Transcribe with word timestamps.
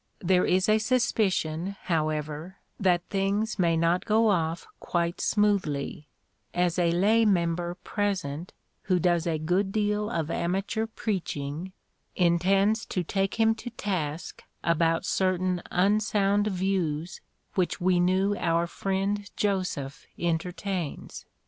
There 0.17 0.45
is 0.45 0.67
a 0.67 0.79
suspicion, 0.79 1.75
however, 1.83 2.55
that 2.79 3.07
things 3.11 3.59
may 3.59 3.77
not 3.77 4.03
go 4.03 4.29
off 4.29 4.65
quite 4.79 5.21
smoothly, 5.21 6.07
as 6.55 6.79
a 6.79 6.89
lay 6.89 7.23
member 7.23 7.75
present, 7.75 8.51
who 8.85 8.97
does 8.97 9.27
a 9.27 9.37
good 9.37 9.71
deal 9.71 10.09
of 10.09 10.31
amateur 10.31 10.87
preaching, 10.87 11.73
intends 12.15 12.83
to 12.87 13.03
take 13.03 13.35
him 13.39 13.53
to 13.53 13.69
task 13.69 14.41
about 14.63 15.05
certain 15.05 15.61
unsound 15.69 16.47
views 16.47 17.21
which 17.53 17.79
we 17.79 17.99
knew 17.99 18.35
our 18.39 18.65
friend 18.65 19.29
Joseph 19.37 20.07
entertains. 20.17 21.27